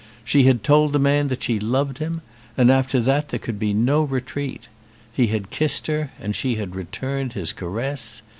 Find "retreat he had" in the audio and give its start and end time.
4.01-5.51